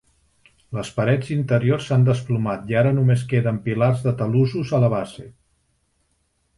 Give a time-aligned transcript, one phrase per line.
[0.77, 5.31] Les parets interiors s'han desplomat i ara només queden pilars de talussos a la base.